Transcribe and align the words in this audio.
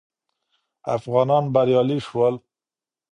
افغانان 0.95 1.43
بریالي 1.53 1.99
شول 2.07 2.35